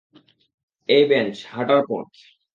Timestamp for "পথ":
1.89-2.09